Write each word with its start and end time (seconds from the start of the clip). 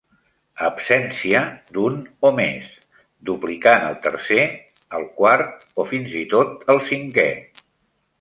Absència 0.67 1.41
d"un 1.77 1.99
o 2.29 2.31
més; 2.39 2.69
duplicant 3.31 3.85
el 3.89 3.99
tercer, 4.05 4.47
el 5.01 5.05
quart 5.21 5.67
o 5.85 5.87
fins 5.91 6.17
i 6.23 6.25
tot 6.33 6.65
el 6.75 6.81
cinquè. 6.89 7.27